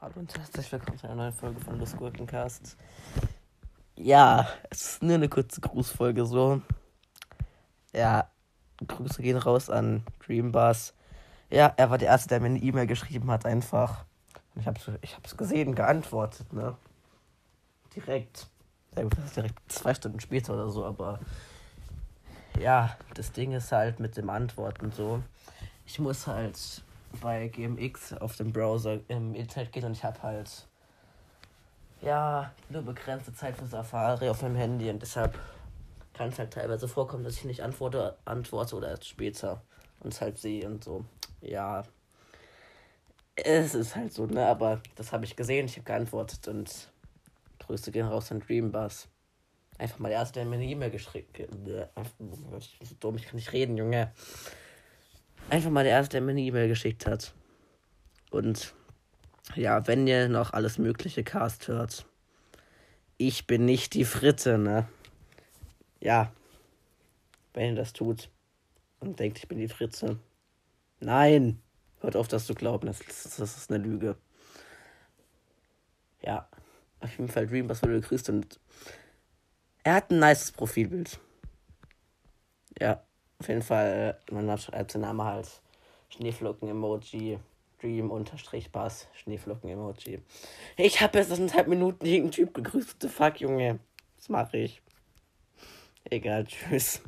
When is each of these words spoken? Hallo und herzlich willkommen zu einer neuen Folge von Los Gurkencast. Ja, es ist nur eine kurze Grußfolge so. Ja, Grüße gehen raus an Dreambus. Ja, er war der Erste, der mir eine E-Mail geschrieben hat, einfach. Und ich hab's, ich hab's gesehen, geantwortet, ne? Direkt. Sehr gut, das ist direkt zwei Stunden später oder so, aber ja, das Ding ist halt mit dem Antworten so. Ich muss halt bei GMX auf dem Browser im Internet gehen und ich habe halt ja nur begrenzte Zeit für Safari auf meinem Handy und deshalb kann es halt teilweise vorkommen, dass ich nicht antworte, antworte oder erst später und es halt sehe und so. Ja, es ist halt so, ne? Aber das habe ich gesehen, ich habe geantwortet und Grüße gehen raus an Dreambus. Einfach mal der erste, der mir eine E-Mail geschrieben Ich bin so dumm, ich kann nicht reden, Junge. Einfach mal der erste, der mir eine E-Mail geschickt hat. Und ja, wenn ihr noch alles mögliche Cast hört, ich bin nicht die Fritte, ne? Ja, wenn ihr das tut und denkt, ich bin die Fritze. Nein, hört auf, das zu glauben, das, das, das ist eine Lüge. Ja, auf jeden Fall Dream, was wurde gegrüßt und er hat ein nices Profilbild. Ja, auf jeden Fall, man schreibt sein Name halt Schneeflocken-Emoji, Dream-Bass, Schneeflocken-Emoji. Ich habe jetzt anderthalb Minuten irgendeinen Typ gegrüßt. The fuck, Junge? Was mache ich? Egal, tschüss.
Hallo 0.00 0.14
und 0.16 0.36
herzlich 0.36 0.72
willkommen 0.72 0.98
zu 0.98 1.06
einer 1.06 1.14
neuen 1.16 1.32
Folge 1.32 1.60
von 1.60 1.78
Los 1.78 1.96
Gurkencast. 1.96 2.76
Ja, 3.96 4.48
es 4.70 4.94
ist 4.94 5.02
nur 5.02 5.14
eine 5.14 5.28
kurze 5.28 5.60
Grußfolge 5.60 6.24
so. 6.26 6.60
Ja, 7.92 8.30
Grüße 8.86 9.22
gehen 9.22 9.36
raus 9.36 9.70
an 9.70 10.04
Dreambus. 10.26 10.94
Ja, 11.50 11.72
er 11.76 11.90
war 11.90 11.98
der 11.98 12.08
Erste, 12.08 12.30
der 12.30 12.40
mir 12.40 12.46
eine 12.46 12.58
E-Mail 12.58 12.86
geschrieben 12.86 13.30
hat, 13.30 13.46
einfach. 13.46 14.04
Und 14.54 14.62
ich 14.62 14.66
hab's, 14.66 14.90
ich 15.02 15.14
hab's 15.14 15.36
gesehen, 15.36 15.74
geantwortet, 15.74 16.52
ne? 16.52 16.76
Direkt. 17.94 18.48
Sehr 18.94 19.04
gut, 19.04 19.16
das 19.16 19.26
ist 19.26 19.36
direkt 19.36 19.72
zwei 19.72 19.94
Stunden 19.94 20.20
später 20.20 20.54
oder 20.54 20.70
so, 20.70 20.84
aber 20.84 21.20
ja, 22.60 22.96
das 23.14 23.32
Ding 23.32 23.52
ist 23.52 23.72
halt 23.72 24.00
mit 24.00 24.16
dem 24.16 24.30
Antworten 24.30 24.92
so. 24.92 25.22
Ich 25.86 25.98
muss 25.98 26.26
halt 26.26 26.58
bei 27.20 27.48
GMX 27.48 28.14
auf 28.14 28.36
dem 28.36 28.52
Browser 28.52 29.00
im 29.08 29.34
Internet 29.34 29.72
gehen 29.72 29.84
und 29.84 29.92
ich 29.92 30.04
habe 30.04 30.22
halt 30.22 30.66
ja 32.00 32.52
nur 32.68 32.82
begrenzte 32.82 33.32
Zeit 33.32 33.56
für 33.56 33.66
Safari 33.66 34.28
auf 34.28 34.42
meinem 34.42 34.56
Handy 34.56 34.90
und 34.90 35.00
deshalb 35.00 35.38
kann 36.14 36.30
es 36.30 36.38
halt 36.38 36.52
teilweise 36.52 36.88
vorkommen, 36.88 37.24
dass 37.24 37.36
ich 37.36 37.44
nicht 37.44 37.62
antworte, 37.62 38.16
antworte 38.24 38.76
oder 38.76 38.88
erst 38.90 39.08
später 39.08 39.62
und 40.00 40.12
es 40.12 40.20
halt 40.20 40.38
sehe 40.38 40.66
und 40.66 40.82
so. 40.84 41.04
Ja, 41.40 41.84
es 43.36 43.74
ist 43.74 43.96
halt 43.96 44.12
so, 44.12 44.26
ne? 44.26 44.46
Aber 44.46 44.80
das 44.96 45.12
habe 45.12 45.24
ich 45.24 45.36
gesehen, 45.36 45.66
ich 45.66 45.76
habe 45.76 45.84
geantwortet 45.84 46.48
und 46.48 46.90
Grüße 47.60 47.92
gehen 47.92 48.06
raus 48.06 48.30
an 48.30 48.40
Dreambus. 48.40 49.08
Einfach 49.78 49.98
mal 49.98 50.10
der 50.10 50.18
erste, 50.18 50.40
der 50.40 50.44
mir 50.44 50.56
eine 50.56 50.66
E-Mail 50.66 50.90
geschrieben 50.90 51.28
Ich 51.34 52.18
bin 52.18 52.86
so 52.86 52.94
dumm, 53.00 53.16
ich 53.16 53.24
kann 53.24 53.36
nicht 53.36 53.52
reden, 53.52 53.76
Junge. 53.76 54.12
Einfach 55.52 55.68
mal 55.68 55.84
der 55.84 55.92
erste, 55.92 56.12
der 56.12 56.22
mir 56.22 56.30
eine 56.30 56.40
E-Mail 56.40 56.66
geschickt 56.66 57.04
hat. 57.04 57.34
Und 58.30 58.74
ja, 59.54 59.86
wenn 59.86 60.06
ihr 60.06 60.30
noch 60.30 60.54
alles 60.54 60.78
mögliche 60.78 61.24
Cast 61.24 61.68
hört, 61.68 62.06
ich 63.18 63.46
bin 63.46 63.66
nicht 63.66 63.92
die 63.92 64.06
Fritte, 64.06 64.56
ne? 64.56 64.88
Ja, 66.00 66.32
wenn 67.52 67.66
ihr 67.66 67.74
das 67.74 67.92
tut 67.92 68.30
und 68.98 69.20
denkt, 69.20 69.40
ich 69.40 69.46
bin 69.46 69.58
die 69.58 69.68
Fritze. 69.68 70.18
Nein, 71.00 71.60
hört 72.00 72.16
auf, 72.16 72.28
das 72.28 72.46
zu 72.46 72.54
glauben, 72.54 72.86
das, 72.86 73.00
das, 73.00 73.36
das 73.36 73.56
ist 73.58 73.70
eine 73.70 73.84
Lüge. 73.84 74.16
Ja, 76.22 76.48
auf 77.00 77.10
jeden 77.18 77.28
Fall 77.28 77.46
Dream, 77.46 77.68
was 77.68 77.82
wurde 77.82 78.00
gegrüßt 78.00 78.30
und 78.30 78.58
er 79.84 79.96
hat 79.96 80.10
ein 80.10 80.18
nices 80.18 80.50
Profilbild. 80.50 81.20
Ja, 82.80 83.04
auf 83.42 83.48
jeden 83.48 83.62
Fall, 83.62 84.16
man 84.30 84.56
schreibt 84.56 84.92
sein 84.92 85.02
Name 85.02 85.24
halt 85.24 85.48
Schneeflocken-Emoji, 86.10 87.40
Dream-Bass, 87.80 89.08
Schneeflocken-Emoji. 89.14 90.20
Ich 90.76 91.00
habe 91.00 91.18
jetzt 91.18 91.32
anderthalb 91.32 91.66
Minuten 91.66 92.06
irgendeinen 92.06 92.30
Typ 92.30 92.54
gegrüßt. 92.54 93.02
The 93.02 93.08
fuck, 93.08 93.40
Junge? 93.40 93.80
Was 94.16 94.28
mache 94.28 94.58
ich? 94.58 94.80
Egal, 96.08 96.44
tschüss. 96.44 97.02